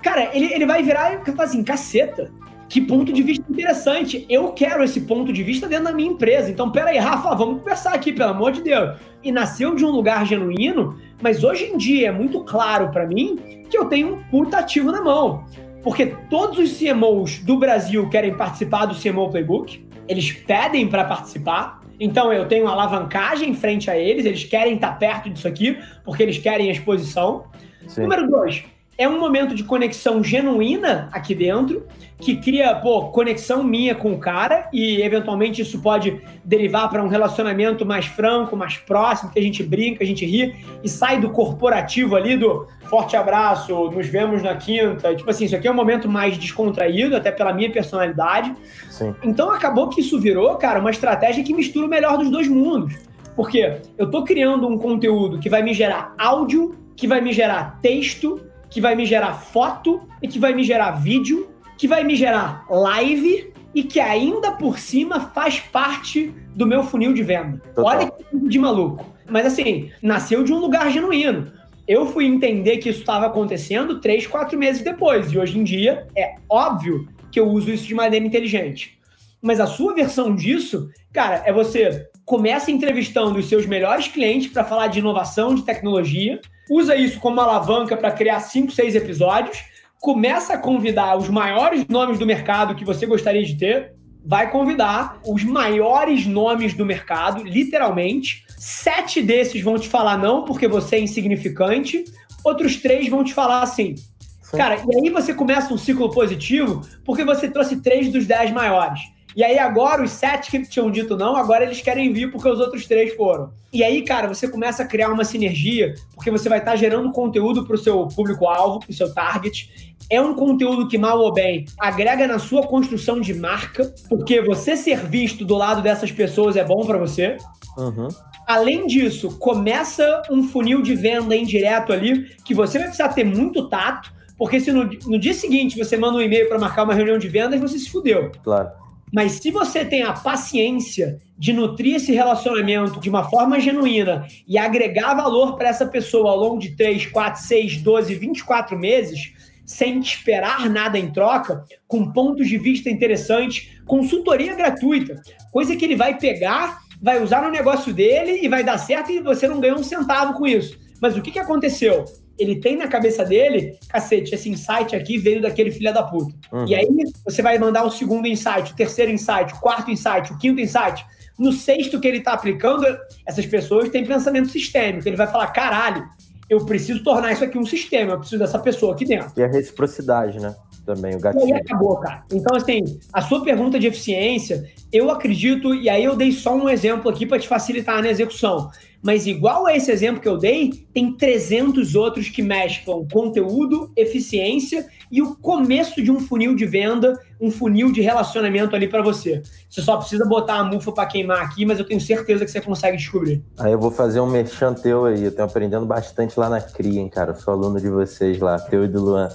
cara, 0.01 0.35
ele, 0.35 0.53
ele 0.53 0.65
vai 0.65 0.83
virar 0.83 1.13
e 1.13 1.31
falar 1.31 1.43
assim, 1.43 1.63
caceta, 1.63 2.31
que 2.69 2.79
ponto 2.79 3.11
de 3.11 3.23
vista 3.23 3.43
interessante. 3.49 4.25
Eu 4.29 4.53
quero 4.53 4.83
esse 4.83 5.01
ponto 5.01 5.33
de 5.33 5.43
vista 5.43 5.67
dentro 5.67 5.85
da 5.85 5.91
minha 5.91 6.11
empresa. 6.11 6.51
Então, 6.51 6.71
peraí, 6.71 6.97
Rafa, 6.97 7.35
vamos 7.35 7.59
conversar 7.59 7.93
aqui, 7.93 8.13
pelo 8.13 8.29
amor 8.29 8.51
de 8.51 8.61
Deus. 8.61 8.97
E 9.23 9.31
nasceu 9.31 9.75
de 9.75 9.83
um 9.83 9.89
lugar 9.89 10.25
genuíno, 10.25 10.97
mas 11.21 11.43
hoje 11.43 11.65
em 11.65 11.77
dia 11.77 12.09
é 12.09 12.11
muito 12.11 12.43
claro 12.43 12.89
para 12.89 13.07
mim 13.07 13.65
que 13.69 13.77
eu 13.77 13.85
tenho 13.85 14.13
um 14.13 14.23
puta 14.23 14.59
ativo 14.59 14.91
na 14.91 15.01
mão. 15.01 15.43
Porque 15.81 16.05
todos 16.29 16.59
os 16.59 16.77
CMOs 16.77 17.39
do 17.39 17.57
Brasil 17.57 18.07
querem 18.09 18.35
participar 18.35 18.85
do 18.85 18.95
CMO 18.95 19.29
Playbook, 19.29 19.85
eles 20.07 20.31
pedem 20.31 20.87
para 20.87 21.05
participar. 21.05 21.81
Então 21.99 22.31
eu 22.31 22.47
tenho 22.47 22.65
uma 22.65 22.71
alavancagem 22.71 23.53
frente 23.53 23.89
a 23.89 23.97
eles, 23.97 24.25
eles 24.25 24.43
querem 24.43 24.75
estar 24.75 24.97
perto 24.99 25.29
disso 25.29 25.47
aqui, 25.47 25.77
porque 26.03 26.21
eles 26.21 26.37
querem 26.37 26.69
a 26.69 26.71
exposição. 26.71 27.45
Sim. 27.87 28.01
Número 28.01 28.29
dois, 28.29 28.63
é 28.99 29.07
um 29.07 29.17
momento 29.17 29.55
de 29.55 29.63
conexão 29.63 30.21
genuína 30.21 31.07
aqui 31.13 31.33
dentro, 31.33 31.87
que 32.17 32.35
cria, 32.35 32.75
pô, 32.75 33.05
conexão 33.05 33.63
minha 33.63 33.95
com 33.95 34.11
o 34.11 34.19
cara 34.19 34.67
e 34.73 35.01
eventualmente 35.01 35.61
isso 35.61 35.81
pode 35.81 36.21
derivar 36.43 36.89
para 36.89 37.01
um 37.01 37.07
relacionamento 37.07 37.85
mais 37.85 38.05
franco, 38.07 38.57
mais 38.57 38.75
próximo, 38.75 39.31
que 39.31 39.39
a 39.39 39.41
gente 39.41 39.63
brinca, 39.63 40.03
a 40.03 40.05
gente 40.05 40.25
ri 40.25 40.53
e 40.83 40.89
sai 40.89 41.17
do 41.17 41.29
corporativo 41.29 42.17
ali 42.17 42.35
do 42.35 42.67
forte 42.89 43.15
abraço, 43.15 43.89
nos 43.89 44.05
vemos 44.07 44.43
na 44.43 44.55
quinta. 44.55 45.15
Tipo 45.15 45.29
assim, 45.29 45.45
isso 45.45 45.55
aqui 45.55 45.69
é 45.69 45.71
um 45.71 45.75
momento 45.75 46.09
mais 46.09 46.37
descontraído, 46.37 47.15
até 47.15 47.31
pela 47.31 47.53
minha 47.53 47.71
personalidade. 47.71 48.53
Sim. 48.89 49.15
Então 49.23 49.49
acabou 49.49 49.87
que 49.87 50.01
isso 50.01 50.19
virou, 50.19 50.57
cara, 50.57 50.77
uma 50.77 50.91
estratégia 50.91 51.41
que 51.41 51.53
mistura 51.53 51.87
o 51.87 51.89
melhor 51.89 52.17
dos 52.17 52.29
dois 52.29 52.49
mundos. 52.49 52.95
Porque 53.33 53.77
eu 53.97 54.11
tô 54.11 54.25
criando 54.25 54.67
um 54.67 54.77
conteúdo 54.77 55.39
que 55.39 55.49
vai 55.49 55.63
me 55.63 55.73
gerar 55.73 56.13
áudio, 56.17 56.75
que 56.97 57.07
vai 57.07 57.21
me 57.21 57.31
gerar 57.31 57.79
texto, 57.81 58.48
que 58.69 58.79
vai 58.79 58.95
me 58.95 59.05
gerar 59.05 59.33
foto 59.33 60.01
e 60.21 60.27
que 60.27 60.39
vai 60.39 60.53
me 60.53 60.63
gerar 60.63 60.91
vídeo, 60.91 61.49
que 61.77 61.87
vai 61.87 62.03
me 62.03 62.15
gerar 62.15 62.65
live 62.69 63.53
e 63.73 63.83
que 63.83 63.99
ainda 63.99 64.51
por 64.51 64.79
cima 64.79 65.19
faz 65.19 65.59
parte 65.59 66.33
do 66.55 66.65
meu 66.65 66.83
funil 66.83 67.13
de 67.13 67.23
venda. 67.23 67.61
Total. 67.73 67.85
Olha 67.85 68.11
que 68.11 68.49
de 68.49 68.59
maluco. 68.59 69.05
Mas 69.29 69.45
assim, 69.45 69.91
nasceu 70.01 70.43
de 70.43 70.51
um 70.51 70.59
lugar 70.59 70.91
genuíno. 70.91 71.51
Eu 71.87 72.05
fui 72.07 72.25
entender 72.25 72.77
que 72.77 72.89
isso 72.89 72.99
estava 72.99 73.27
acontecendo 73.27 73.99
três, 73.99 74.27
quatro 74.27 74.57
meses 74.57 74.81
depois. 74.81 75.31
E 75.31 75.39
hoje 75.39 75.57
em 75.57 75.63
dia 75.63 76.07
é 76.15 76.35
óbvio 76.49 77.07
que 77.31 77.39
eu 77.39 77.47
uso 77.47 77.71
isso 77.71 77.87
de 77.87 77.95
maneira 77.95 78.25
inteligente. 78.25 78.99
Mas 79.41 79.59
a 79.59 79.67
sua 79.67 79.93
versão 79.93 80.35
disso, 80.35 80.89
cara, 81.13 81.43
é 81.45 81.53
você 81.53 82.07
começa 82.25 82.69
entrevistando 82.69 83.39
os 83.39 83.47
seus 83.47 83.65
melhores 83.65 84.07
clientes 84.07 84.51
para 84.51 84.63
falar 84.63 84.87
de 84.87 84.99
inovação, 84.99 85.55
de 85.55 85.63
tecnologia, 85.63 86.39
usa 86.69 86.95
isso 86.95 87.19
como 87.19 87.41
alavanca 87.41 87.97
para 87.97 88.11
criar 88.11 88.39
cinco, 88.39 88.71
seis 88.71 88.95
episódios, 88.95 89.63
começa 89.99 90.53
a 90.53 90.57
convidar 90.57 91.17
os 91.17 91.27
maiores 91.27 91.85
nomes 91.87 92.17
do 92.17 92.25
mercado 92.25 92.75
que 92.75 92.85
você 92.85 93.05
gostaria 93.05 93.43
de 93.43 93.57
ter, 93.57 93.93
vai 94.25 94.49
convidar 94.49 95.19
os 95.25 95.43
maiores 95.43 96.25
nomes 96.25 96.73
do 96.73 96.85
mercado, 96.85 97.43
literalmente. 97.43 98.45
Sete 98.57 99.21
desses 99.21 99.61
vão 99.61 99.77
te 99.77 99.87
falar 99.87 100.17
não, 100.17 100.43
porque 100.43 100.67
você 100.67 100.97
é 100.97 100.99
insignificante. 100.99 102.05
Outros 102.43 102.77
três 102.77 103.09
vão 103.09 103.23
te 103.23 103.33
falar 103.33 103.61
assim. 103.61 103.95
Sim. 104.41 104.57
Cara, 104.57 104.75
e 104.75 104.95
aí 104.95 105.09
você 105.09 105.33
começa 105.33 105.73
um 105.73 105.77
ciclo 105.77 106.09
positivo, 106.11 106.81
porque 107.05 107.23
você 107.23 107.49
trouxe 107.49 107.81
três 107.81 108.11
dos 108.11 108.25
dez 108.25 108.51
maiores. 108.51 109.01
E 109.35 109.43
aí 109.43 109.59
agora 109.59 110.03
os 110.03 110.11
sete 110.11 110.49
que 110.49 110.67
tinham 110.67 110.89
dito 110.89 111.15
não, 111.15 111.35
agora 111.35 111.63
eles 111.63 111.81
querem 111.81 112.11
vir 112.11 112.31
porque 112.31 112.49
os 112.49 112.59
outros 112.59 112.85
três 112.87 113.13
foram. 113.15 113.51
E 113.71 113.83
aí, 113.83 114.01
cara, 114.01 114.27
você 114.27 114.47
começa 114.47 114.83
a 114.83 114.85
criar 114.85 115.09
uma 115.09 115.23
sinergia, 115.23 115.93
porque 116.15 116.31
você 116.31 116.49
vai 116.49 116.59
estar 116.59 116.71
tá 116.71 116.77
gerando 116.77 117.11
conteúdo 117.11 117.65
para 117.65 117.75
o 117.75 117.77
seu 117.77 118.07
público-alvo, 118.07 118.79
para 118.79 118.89
o 118.89 118.93
seu 118.93 119.13
target. 119.13 119.95
É 120.09 120.19
um 120.19 120.33
conteúdo 120.33 120.87
que, 120.87 120.97
mal 120.97 121.19
ou 121.19 121.31
bem, 121.31 121.65
agrega 121.79 122.27
na 122.27 122.39
sua 122.39 122.65
construção 122.65 123.21
de 123.21 123.33
marca, 123.35 123.93
porque 124.09 124.41
você 124.41 124.75
ser 124.75 125.05
visto 125.05 125.45
do 125.45 125.55
lado 125.55 125.83
dessas 125.83 126.11
pessoas 126.11 126.55
é 126.55 126.63
bom 126.63 126.83
para 126.83 126.97
você. 126.97 127.37
Uhum. 127.77 128.07
Além 128.47 128.87
disso, 128.87 129.37
começa 129.37 130.23
um 130.31 130.41
funil 130.41 130.81
de 130.81 130.95
venda 130.95 131.35
indireto 131.35 131.93
ali, 131.93 132.25
que 132.43 132.55
você 132.55 132.79
vai 132.79 132.87
precisar 132.87 133.09
ter 133.09 133.23
muito 133.23 133.69
tato, 133.69 134.11
porque 134.35 134.59
se 134.59 134.71
no, 134.71 134.85
no 134.85 135.19
dia 135.19 135.35
seguinte 135.35 135.77
você 135.77 135.95
manda 135.95 136.17
um 136.17 136.21
e-mail 136.21 136.49
para 136.49 136.57
marcar 136.57 136.83
uma 136.83 136.95
reunião 136.95 137.19
de 137.19 137.27
vendas, 137.27 137.61
você 137.61 137.77
se 137.77 137.91
fudeu. 137.91 138.31
Claro. 138.43 138.69
Mas 139.11 139.33
se 139.33 139.51
você 139.51 139.83
tem 139.83 140.03
a 140.03 140.13
paciência 140.13 141.17
de 141.37 141.53
nutrir 141.53 141.95
esse 141.95 142.11
relacionamento 142.11 142.99
de 142.99 143.09
uma 143.09 143.29
forma 143.29 143.59
genuína 143.59 144.27
e 144.47 144.57
agregar 144.57 145.15
valor 145.15 145.55
para 145.55 145.69
essa 145.69 145.85
pessoa 145.85 146.31
ao 146.31 146.37
longo 146.37 146.59
de 146.59 146.75
3, 146.75 147.07
4, 147.07 147.41
6, 147.41 147.77
12, 147.81 148.15
24 148.15 148.77
meses, 148.77 149.33
sem 149.65 149.99
esperar 149.99 150.69
nada 150.69 150.97
em 150.97 151.11
troca, 151.11 151.63
com 151.87 152.11
pontos 152.11 152.47
de 152.47 152.57
vista 152.57 152.89
interessantes, 152.89 153.71
consultoria 153.85 154.55
gratuita, 154.55 155.21
coisa 155.51 155.75
que 155.75 155.85
ele 155.85 155.95
vai 155.95 156.17
pegar, 156.17 156.79
vai 157.01 157.21
usar 157.21 157.41
no 157.43 157.51
negócio 157.51 157.93
dele 157.93 158.39
e 158.43 158.47
vai 158.47 158.63
dar 158.63 158.77
certo 158.77 159.11
e 159.11 159.21
você 159.21 159.47
não 159.47 159.59
ganha 159.59 159.75
um 159.75 159.83
centavo 159.83 160.33
com 160.33 160.45
isso. 160.45 160.77
Mas 161.01 161.15
o 161.15 161.21
que, 161.21 161.31
que 161.31 161.39
aconteceu? 161.39 162.05
Ele 162.39 162.55
tem 162.55 162.77
na 162.77 162.87
cabeça 162.87 163.25
dele, 163.25 163.77
cacete, 163.89 164.33
esse 164.33 164.49
insight 164.49 164.95
aqui 164.95 165.17
veio 165.17 165.41
daquele 165.41 165.71
filho 165.71 165.93
da 165.93 166.03
puta. 166.03 166.33
Uhum. 166.51 166.65
E 166.65 166.73
aí 166.73 166.87
você 167.25 167.41
vai 167.41 167.59
mandar 167.59 167.83
o 167.83 167.91
segundo 167.91 168.27
insight, 168.27 168.71
o 168.71 168.75
terceiro 168.75 169.11
insight, 169.11 169.53
o 169.53 169.59
quarto 169.59 169.91
insight, 169.91 170.31
o 170.31 170.37
quinto 170.37 170.61
insight. 170.61 171.05
No 171.37 171.51
sexto 171.51 171.99
que 171.99 172.07
ele 172.07 172.17
está 172.17 172.33
aplicando, 172.33 172.85
essas 173.25 173.45
pessoas 173.45 173.89
têm 173.89 174.05
pensamento 174.05 174.49
sistêmico. 174.49 175.07
Ele 175.07 175.15
vai 175.15 175.27
falar: 175.27 175.47
caralho, 175.47 176.07
eu 176.49 176.65
preciso 176.65 177.03
tornar 177.03 177.31
isso 177.33 177.43
aqui 177.43 177.57
um 177.57 177.65
sistema, 177.65 178.13
eu 178.13 178.19
preciso 178.19 178.39
dessa 178.39 178.59
pessoa 178.59 178.93
aqui 178.93 179.05
dentro. 179.05 179.31
E 179.37 179.43
a 179.43 179.47
reciprocidade, 179.47 180.39
né? 180.39 180.55
Também, 180.89 181.15
o 181.15 181.19
gatilho. 181.19 181.47
E 181.47 181.53
aí 181.53 181.59
acabou, 181.59 181.97
cara. 181.97 182.23
Então, 182.33 182.57
assim, 182.57 182.97
a 183.13 183.21
sua 183.21 183.43
pergunta 183.43 183.77
de 183.77 183.85
eficiência, 183.85 184.67
eu 184.91 185.11
acredito, 185.11 185.75
e 185.75 185.87
aí 185.87 186.03
eu 186.03 186.15
dei 186.15 186.31
só 186.31 186.55
um 186.55 186.67
exemplo 186.67 187.11
aqui 187.11 187.27
para 187.27 187.37
te 187.37 187.47
facilitar 187.47 188.01
na 188.01 188.09
execução. 188.09 188.71
Mas 189.03 189.27
igual 189.27 189.67
a 189.67 189.75
esse 189.75 189.91
exemplo 189.91 190.19
que 190.19 190.27
eu 190.27 190.35
dei, 190.35 190.87
tem 190.91 191.15
300 191.15 191.93
outros 191.93 192.27
que 192.27 192.41
mesclam 192.41 193.07
conteúdo, 193.07 193.91
eficiência 193.95 194.87
e 195.11 195.21
o 195.21 195.35
começo 195.35 196.03
de 196.03 196.11
um 196.11 196.19
funil 196.19 196.55
de 196.55 196.65
venda, 196.65 197.19
um 197.39 197.51
funil 197.51 197.91
de 197.91 198.01
relacionamento 198.01 198.75
ali 198.75 198.87
para 198.87 199.03
você. 199.03 199.43
Você 199.69 199.81
só 199.81 199.95
precisa 199.95 200.25
botar 200.25 200.55
a 200.55 200.63
mufa 200.63 200.91
para 200.91 201.05
queimar 201.05 201.43
aqui, 201.43 201.67
mas 201.67 201.77
eu 201.77 201.85
tenho 201.85 202.01
certeza 202.01 202.43
que 202.43 202.49
você 202.49 202.59
consegue 202.59 202.97
descobrir. 202.97 203.43
Aí 203.59 203.71
eu 203.71 203.79
vou 203.79 203.91
fazer 203.91 204.19
um 204.21 204.27
merchan 204.27 204.73
teu 204.73 205.05
aí. 205.05 205.23
Eu 205.23 205.31
tenho 205.31 205.47
aprendendo 205.47 205.85
bastante 205.85 206.37
lá 206.39 206.49
na 206.49 206.59
CRI, 206.59 206.97
hein, 206.97 207.09
cara. 207.09 207.31
Eu 207.31 207.35
sou 207.35 207.53
aluno 207.53 207.79
de 207.79 207.89
vocês 207.89 208.39
lá, 208.39 208.59
teu 208.59 208.83
e 208.85 208.87
do 208.87 209.01
Luan. 209.01 209.29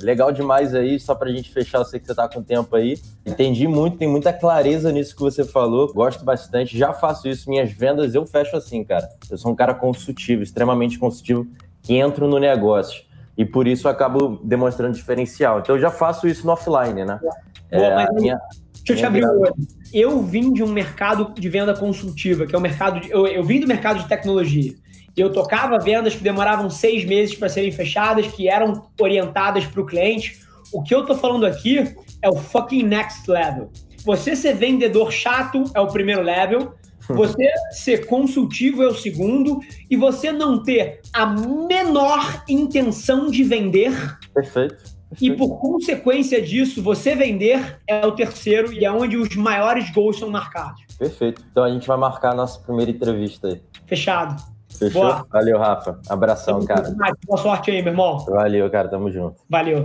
Legal 0.00 0.30
demais 0.32 0.74
aí, 0.74 0.98
só 1.00 1.14
pra 1.14 1.30
gente 1.30 1.50
fechar, 1.52 1.78
eu 1.78 1.84
sei 1.84 1.98
que 1.98 2.06
você 2.06 2.14
tá 2.14 2.28
com 2.28 2.42
tempo 2.42 2.74
aí. 2.76 2.98
Entendi 3.24 3.66
muito, 3.66 3.96
tem 3.96 4.08
muita 4.08 4.32
clareza 4.32 4.92
nisso 4.92 5.14
que 5.14 5.22
você 5.22 5.44
falou, 5.44 5.92
gosto 5.92 6.24
bastante, 6.24 6.76
já 6.76 6.92
faço 6.92 7.28
isso, 7.28 7.48
minhas 7.48 7.70
vendas 7.72 8.14
eu 8.14 8.26
fecho 8.26 8.56
assim, 8.56 8.84
cara. 8.84 9.08
Eu 9.30 9.38
sou 9.38 9.52
um 9.52 9.54
cara 9.54 9.74
consultivo, 9.74 10.42
extremamente 10.42 10.98
consultivo, 10.98 11.46
que 11.82 11.94
entro 11.94 12.28
no 12.28 12.38
negócio. 12.38 13.04
E 13.36 13.44
por 13.44 13.66
isso 13.66 13.86
eu 13.86 13.90
acabo 13.90 14.40
demonstrando 14.42 14.94
diferencial. 14.94 15.60
Então 15.60 15.74
eu 15.76 15.80
já 15.80 15.90
faço 15.90 16.26
isso 16.26 16.46
no 16.46 16.52
offline, 16.52 17.04
né? 17.04 17.20
é, 17.70 17.94
mas 17.94 18.14
minha, 18.14 18.38
deixa 18.84 18.92
eu 18.92 18.96
te 18.96 19.04
abrir 19.04 19.24
o 19.24 19.40
olho. 19.40 19.54
Eu 19.92 20.22
vim 20.22 20.52
de 20.52 20.62
um 20.62 20.68
mercado 20.68 21.32
de 21.34 21.48
venda 21.48 21.74
consultiva, 21.74 22.46
que 22.46 22.54
é 22.54 22.58
o 22.58 22.60
mercado 22.60 23.00
de, 23.00 23.10
eu, 23.10 23.26
eu 23.26 23.44
vim 23.44 23.60
do 23.60 23.66
mercado 23.66 24.00
de 24.00 24.08
tecnologia. 24.08 24.74
Eu 25.16 25.32
tocava 25.32 25.78
vendas 25.78 26.14
que 26.14 26.22
demoravam 26.22 26.68
seis 26.68 27.04
meses 27.04 27.34
para 27.34 27.48
serem 27.48 27.72
fechadas, 27.72 28.26
que 28.26 28.48
eram 28.48 28.86
orientadas 29.00 29.64
para 29.64 29.80
o 29.80 29.86
cliente. 29.86 30.40
O 30.72 30.82
que 30.82 30.94
eu 30.94 31.00
estou 31.00 31.16
falando 31.16 31.46
aqui 31.46 31.96
é 32.20 32.28
o 32.28 32.36
fucking 32.36 32.82
next 32.82 33.30
level. 33.30 33.70
Você 34.04 34.36
ser 34.36 34.54
vendedor 34.54 35.10
chato 35.10 35.64
é 35.74 35.80
o 35.80 35.86
primeiro 35.86 36.22
level. 36.22 36.74
Você 37.08 37.48
ser 37.70 38.06
consultivo 38.06 38.82
é 38.82 38.88
o 38.88 38.94
segundo. 38.94 39.60
E 39.88 39.96
você 39.96 40.32
não 40.32 40.60
ter 40.60 41.00
a 41.12 41.24
menor 41.24 42.42
intenção 42.48 43.30
de 43.30 43.44
vender. 43.44 43.92
Perfeito. 44.34 44.96
E 45.20 45.30
por 45.30 45.60
consequência 45.60 46.42
disso, 46.42 46.82
você 46.82 47.14
vender 47.14 47.78
é 47.86 48.04
o 48.04 48.10
terceiro 48.10 48.72
e 48.72 48.84
é 48.84 48.90
onde 48.90 49.16
os 49.16 49.34
maiores 49.36 49.88
gols 49.92 50.18
são 50.18 50.28
marcados. 50.28 50.82
Perfeito. 50.98 51.44
Então 51.48 51.62
a 51.62 51.70
gente 51.70 51.86
vai 51.86 51.96
marcar 51.96 52.32
a 52.32 52.34
nossa 52.34 52.58
primeira 52.60 52.90
entrevista 52.90 53.46
aí. 53.46 53.62
Fechado. 53.86 54.55
Fechou? 54.78 55.02
Boa. 55.02 55.26
Valeu, 55.30 55.58
Rafa. 55.58 55.98
Abração, 56.08 56.64
cara. 56.64 56.94
Boa 57.26 57.38
sorte 57.38 57.70
aí, 57.70 57.82
meu 57.82 57.92
irmão. 57.92 58.18
Valeu, 58.18 58.70
cara. 58.70 58.88
Tamo 58.88 59.10
junto. 59.10 59.36
Valeu. 59.48 59.84